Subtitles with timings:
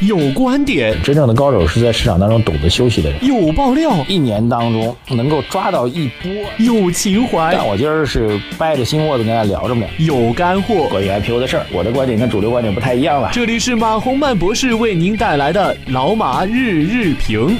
[0.00, 3.24] 有观点，真正的高手是在市场当中懂得休息的人。
[3.26, 6.30] 有爆料，一年当中能够抓到一波。
[6.58, 9.84] 有情怀，但我今儿是掰着心窝子跟大家聊着呢。
[9.98, 13.30] 有干货，关于 IPO 的事儿，我的观点跟主流观点不太一样了。
[13.32, 17.58] 这里是马洪曼博士为您带来的老马日日评。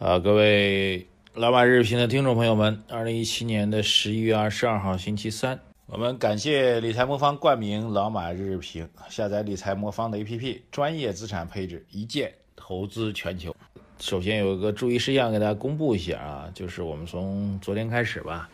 [0.00, 5.58] 啊，各位老马日评的听众朋友们，二零一七年的十一月二十二号星期三。
[5.92, 13.54] 我们感谢理财魔方冠名老马日日评，下载理财魔方的 APP，专业资产配置，一键投资全球。
[13.98, 18.48] 首先有一个注意事项给大家公布一下啊，就是我们从昨天开始吧，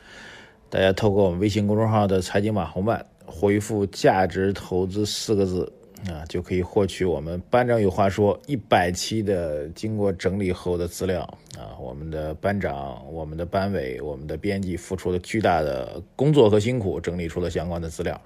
[0.68, 5.72] 大家透过我们微信公众号的财经网红版回复“价值投资”四个字。
[6.06, 11.22] 啊，就可以获取我们班长有话说一百期的经过整理后的资料
[11.58, 18.20] 啊，我们的班长、我们的班委、我们的编辑付出了巨大的工作和辛苦，整理出了相关的资料。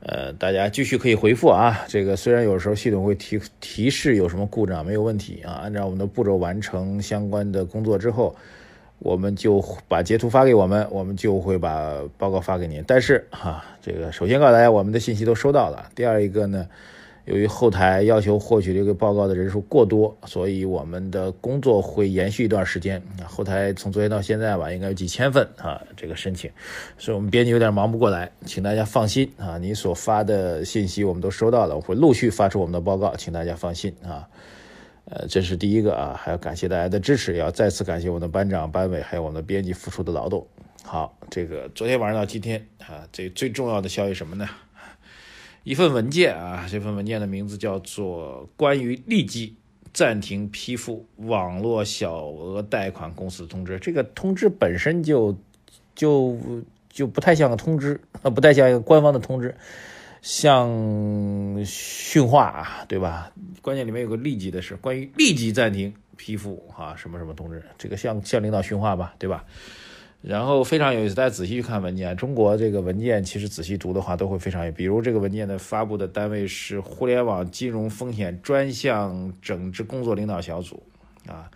[0.00, 8.36] 呃，大家继续可以回复啊，这个虽然有时候系统会提提示有什么故障，没有问题啊，按照我们的步骤完成相关的工作之后。
[9.04, 12.82] 我们就把截图发给我们，我们就会把报告发给您。
[12.86, 15.90] 但是哈，这个首先告诉大家，我们的信息都收到了。
[15.94, 16.66] 第二一个呢，
[17.26, 23.00] 由于后台要求获取这个报告的人数过多，所以我们的工作会延续一段时间。
[23.26, 26.50] 后台从昨天到现在吧，应该有几千份啊，这个申请，
[26.96, 34.26] 所以我们编辑有点忙不过来，请大家放心啊，你所发的信息我们都收到了，我会陆续发出我们的报告，请大家放心啊。
[35.06, 40.46] 呃，这是第一个啊，还要感谢大家的支持，要再次感谢我们的班长、班委，还有我们的编辑付出的劳动。
[40.82, 44.48] 好，这个昨天晚上到今天啊，这最重要的消息什么呢？
[45.62, 49.56] 一份文件啊，这份文件的名字叫做《关于立即
[49.92, 53.76] 暂停批复网络小额贷款公司通知》。
[53.78, 55.36] 这个通知本身就
[55.94, 56.38] 就
[56.88, 59.54] 就不太像个通知，呃，不太像一个官方的通知。
[60.26, 60.66] 像
[61.66, 63.30] 训话啊，对吧？
[63.60, 69.44] 关键里面有个立即的事，关于立即暂停批复啊什么什么通知，这个像向领导训话吧，对吧？
[70.22, 80.82] 然后非常有意思，大家仔细去看文件，中国这个文件其实仔细读的话都会非常有，比如这个文件的发布的单位是互联网金融风险专项整治工作领导小组
[81.28, 81.50] 啊，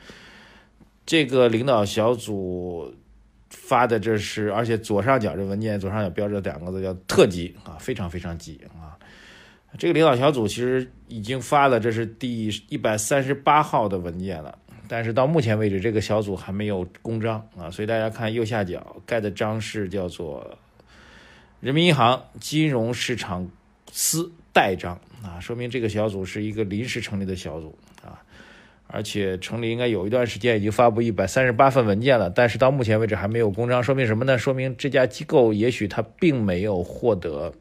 [1.06, 2.94] 这个领导小组。
[3.50, 8.96] 发的这是，而且左上角这文件左上角标着两个字叫特急啊，非常非常急啊。
[9.78, 20.58] 这个领导小组其实已经发了，这是第一百三十八号的文件了，但是到目前为止这个小组还没有公章啊，所以大家看右下角盖的章是叫做
[21.60, 23.46] 人民银行金融市场
[23.92, 27.78] 司代章啊，说明这个小组是一个临时成立的小组。
[28.90, 34.38] 而且成立应该有一段时间，已经发布一百三十八份文件了，但是到目前为止还没有公章，说明什么呢？
[34.38, 37.52] 说明这家机构也许它并没有获得，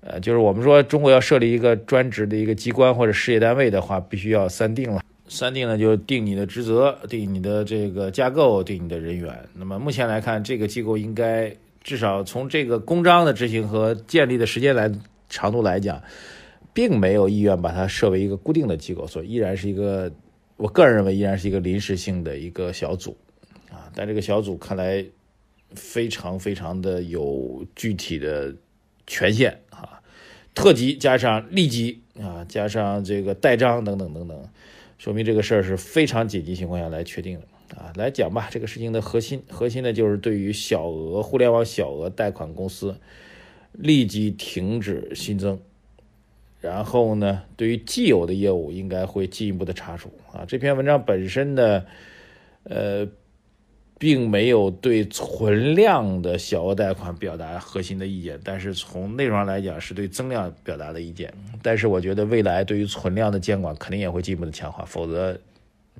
[0.00, 5.02] 呃，就是我们说中国要设立一个专职的一个机关或者事业单位的话，必须要三定了。
[5.28, 9.38] 三定呢，就定你的职责，定你的这个架构，定你的人员。
[9.52, 11.54] 那么目前来看，这个机构应该
[11.84, 14.90] 至少从这个公章的执行和建立的时间来
[15.28, 16.02] 长度来讲。
[16.74, 20.10] 并没有意愿把它设为一个固定的机构，所以依然是一个，
[20.62, 23.16] 我个人认为依然是一个临时性的一个小组，
[23.68, 25.04] 啊，但这个小组看来
[25.74, 28.54] 非常非常的有具体的
[29.04, 30.00] 权限啊，
[30.54, 34.48] 特级加上立即啊，加上这个代章等等等等，
[34.98, 42.94] 说明这个事儿是非常紧急情况下来确定的啊，来讲吧，这个事情的核心核心呢就是对于小额互联网小额贷款公司
[43.72, 45.60] 立即停止新增。
[46.62, 50.44] 然后呢，对于既有的业务，应该会进一步的查处啊。
[50.46, 51.84] 这篇文章本身呢，
[52.62, 53.04] 呃，
[53.98, 61.34] 并没有对存量的小额贷款表达核心的意见，但是从内容上来讲，是对增量表达的意见。
[61.62, 65.36] 但是我觉得未来对于存量的监管肯定也会进一步的强化，否则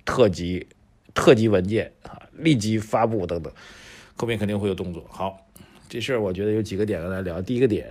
[0.05, 0.65] 特级
[1.13, 3.53] 特级文件啊，立即发布等等，
[4.15, 5.05] 后面肯定会有动作。
[5.09, 5.45] 好，
[5.89, 7.43] 这事儿我觉得有几个点跟大家聊。
[7.43, 7.89] 第一个点。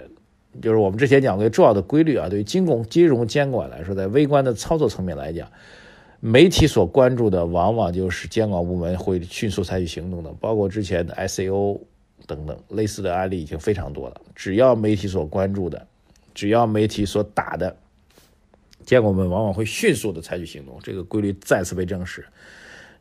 [0.59, 5.49] 就是我们之前讲过重要的规律啊，对于金融金融监管来说，在微观的操作层面来讲，
[6.19, 11.79] 媒体所关注的往往就是监管部门会迅速采取行动的，包括之前的 ICO
[12.27, 14.21] 等等类似的案例已经非常多了。
[14.35, 15.87] 只要媒体所关注的，
[16.33, 17.75] 只要媒体所打的，
[18.85, 22.25] 监管部门往往会迅速的采取行动，这个规律再次被证实。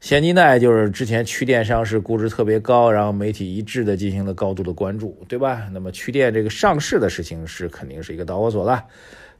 [0.01, 5.69] 现金贷就是之前区电上市估值特别高，然后媒体一致的进行了高度的关注，对吧？
[5.73, 8.87] 那么区电这个上市的事情是肯定是一个导火索了。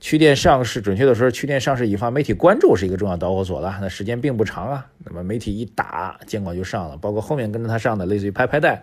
[0.01, 3.79] 区电上市，准确的说，区电上市引发媒体关注是一个重要导火索了。
[3.81, 8.83] 那时间并不长啊，那么媒体一打，监管就上了，包括后面跟着它上的，类似于拍拍贷，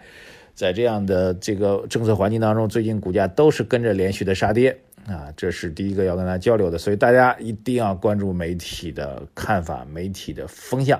[0.56, 4.76] 在这样的这个政策环境当中，最近股价都是跟着连续的杀跌
[5.08, 11.00] 啊，这是第一个要跟大家交流的，所以大家一定要关注媒体的看法、媒体的风向。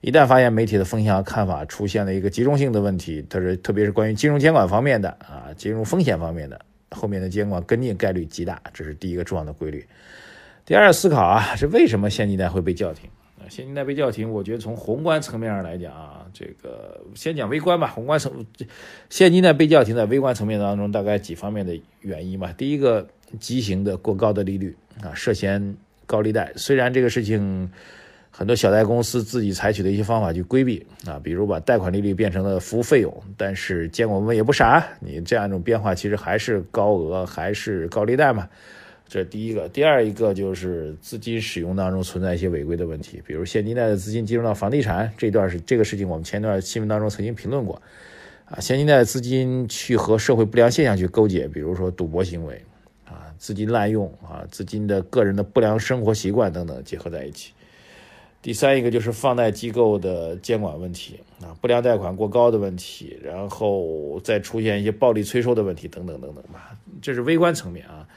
[0.00, 6.58] 一旦发现媒体的风向看法出现了一个集中性的问题，它是特别是关于金融监管方面的啊，金融风险方面的，
[6.90, 9.86] 后面的监管跟进概率极大，这是第一个重要的规律。
[10.64, 13.10] 第二思考啊，是为什么现金贷会被叫停？
[13.50, 17.86] 现金贷被叫停，我觉得从宏观层面上来讲啊，这个先讲微观吧。
[17.88, 18.32] 宏观层，
[19.10, 22.54] 现金贷被叫停，在微观层面当中，大概几方面的原因吧。
[22.56, 23.06] 第一个，
[23.38, 25.76] 畸形的过高的利率啊，涉嫌
[26.06, 26.50] 高利贷。
[26.56, 27.70] 虽然这个事情。
[28.30, 38.48] 很多小贷公司自己采取的一些方法去规避啊，比如把贷款利率变成了服务费用，但是监管部门也不傻，你这样一种变化其实还是高额，还是高利贷嘛。
[39.08, 47.82] 这第一个，第二一个就是资金使用当中存在一些违规的问题，比如现金贷的资金进入到房地产这段是这个事情，我们前一段新闻当中曾经评论过
[48.44, 52.62] 啊，现金贷资金去和社会不良现象去勾结，比如说赌博行为
[53.04, 57.52] 啊，资金滥用啊，资金的个人的不良生活习惯等等结合在一起。
[58.42, 68.08] 第三一个就是放贷机构的监管问题啊，不良贷款过高的问题，然后再出现一些暴力催收的问题等等等等吧，这是微观层面啊。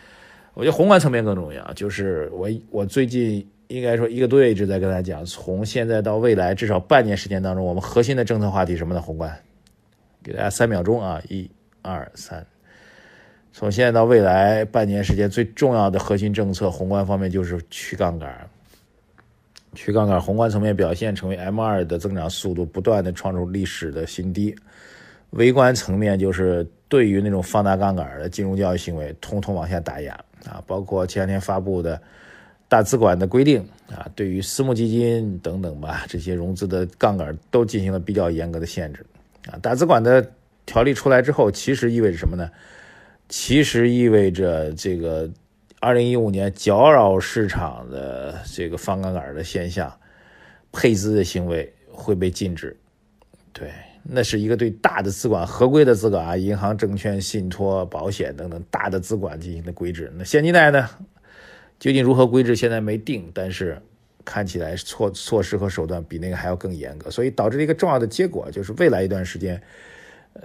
[0.54, 9.02] 我觉得宏观层面更重要，就是我我最近应该说一个多月一直在跟大家讲，从现在到未来至少半年时间当中，我们核心的政策话题什么呢？
[9.02, 9.38] 宏观，
[10.24, 11.50] 给大家三秒钟啊，一、
[11.82, 12.46] 二、三。
[13.52, 18.50] 从现在到未来半年时间最重要的核心政策，宏观方面就是去杠杆。
[19.76, 24.54] 去杠杆，宏观层面表现成为 M 二的增长速度不断的创出历史的新低；
[25.32, 30.14] 微观层面就是对于那种放大杠杆的金融交易行为，通通往下打压
[30.46, 30.64] 啊！
[30.68, 32.00] 包括前两天发布的
[32.68, 33.60] 大资管的规定
[33.90, 39.06] 啊，对于私募基金等等吧，这些融资的杠杆都进行了比较严格的限制
[39.50, 39.58] 啊！
[39.62, 40.26] 大资管的
[40.66, 42.50] 条例出来之后，其实意味着什么呢？
[43.30, 45.30] 其实意味着这个。
[45.84, 49.94] 二零一五年搅扰市场的这个放杠杆的现象，
[50.72, 52.74] 配资的行为会被禁止。
[53.52, 53.70] 对，
[54.02, 60.10] 那是一个对大的资管、合规的资管啊，银行、证券、信托、保险等等大的资管进行的规制。
[60.16, 60.90] 那现金贷呢，
[61.78, 63.78] 究竟如何规制，现在没定，但是
[64.24, 69.62] 看起来措措施和手段比那个还要更严格，所以导致了一个重要的结果，就是未来一段时间，
[70.36, 70.44] 呃。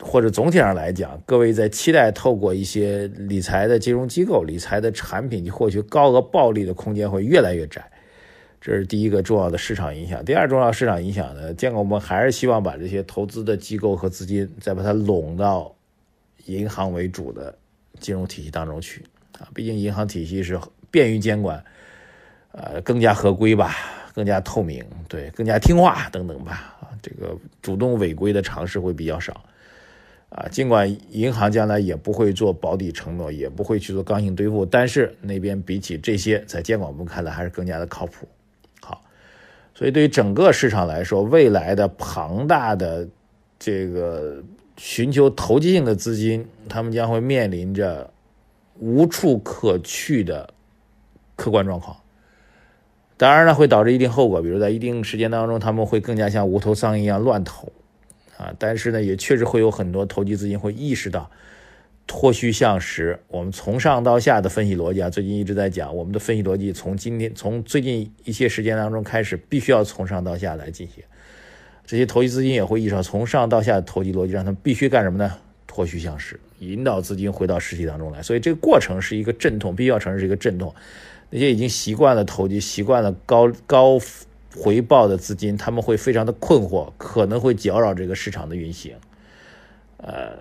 [0.00, 7.84] 或者总体上来讲，各位在期待透过一些理财的金融机构、理财的产品去获取高额暴利的空间会越来越窄，
[8.60, 10.24] 这是第一个重要的市场影响。
[10.24, 15.74] 第二重要市场影响呢，监管部门还是希望把这些投资的机构和资金再把它拢到
[16.46, 17.52] 银行为主的
[17.98, 19.04] 金融体系当中去
[19.40, 20.58] 啊，毕竟银行体系是
[20.92, 21.62] 便于监管，
[22.52, 23.74] 呃，更加合规吧，
[24.14, 29.42] 更加透明，对，更加听话等等吧，啊，这个主动违规的尝试会比较少。
[30.30, 38.28] 啊，尽管银行将来也不会做保底承诺，也不会去做刚性兑付，但是那边比起这些，在监管部门看来还是更加的靠谱。
[38.82, 39.02] 好，
[39.74, 43.08] 所以对于整个市场来说，未来的庞大的
[43.58, 44.42] 这个
[44.76, 48.10] 寻求投机性的资金，他们将会面临着
[48.78, 50.52] 无处可去的
[51.36, 51.96] 客观状况。
[53.16, 57.72] 当然呢，会导致一定后果，比如在一定时间当中，他们会更加像无头苍蝇一样乱投。
[58.38, 61.28] 啊，但是呢，也确实会有很多投机资金会意识到
[62.06, 63.18] 脱虚向实。
[63.26, 71.02] 我们从上到下的分析逻辑啊，最近一直在讲，我们的分析逻辑从今天从最近一些时间当中开始，必须要从上到下来进行。
[71.84, 75.34] 这些投机资金也会意识到从上到下的投机逻辑，让他们必须干什么呢？
[75.66, 78.22] 脱虚向实，引导资金回到实体当中来。
[78.22, 80.72] 所以这个过程是一个阵痛，必须要承认是一个阵痛。
[81.30, 83.98] 那些已经习惯了投机、习惯了高高。
[84.58, 88.92] 回报的资金，他们会非常的困惑，可能会搅扰这个市场的运行。
[89.98, 90.36] 呃，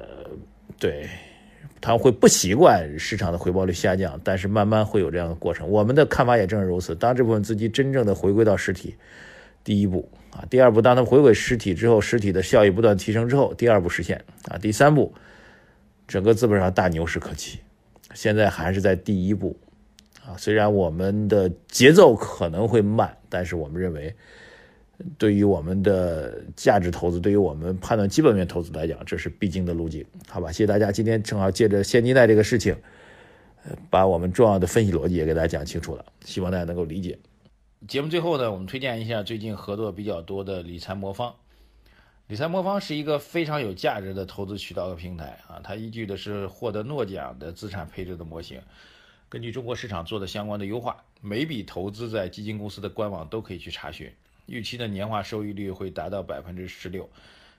[0.80, 1.08] 对，
[1.80, 5.70] 他们会不习惯市场的回报率下降，但是慢慢会有这样的过程。
[5.70, 6.96] 我们的看法也正是如此。
[6.96, 8.96] 当这部分资金真正的回归到实体，
[9.64, 15.14] 第一步啊，第二步，当它回归实体之后，实体的效益不断提升之后，第二步实现啊，第三步，
[16.08, 17.60] 整个资本上大牛市可期。
[18.14, 19.56] 现在还是在第一步。
[20.28, 24.14] 啊，虽然我们的节奏可能会慢，但是我们认为，
[25.18, 30.06] 对于我们的价值投资，对于我们判断基本面投资来讲，这是必经的路径。
[30.28, 30.92] 好吧，谢谢大家。
[30.92, 32.76] 今天正好借着现金贷这个事情，
[33.64, 37.18] 呃，把我们重要的分析逻辑也给大家讲清楚了，希望大家能够理解。
[37.88, 41.34] 节目最后呢，我们推荐一下最近合作比较多的理财魔方。
[42.28, 48.60] 理财魔方是一个非常有价值的投资渠道和平台啊，它依据的是获得诺奖的资产配置的模型。
[49.30, 54.10] 根据中国市场做的相关的优化，每笔投资在基金公司的官网都可以去查询，
[54.46, 57.10] 预期的年化收益率会达到百分之十六。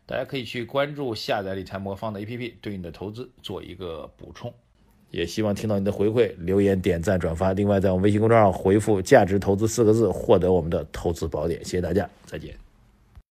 [0.07, 4.53] 大家可以去关注下载理财魔方的 APP，对你的投资做一个补充。
[5.11, 7.53] 也希望听到你的回馈，留言、点赞、转发。
[7.53, 11.65] 另外，在我们微信公众号回复“价值投资”四个字，获得我们的投资宝典。
[11.65, 12.68] 谢谢大家，再见。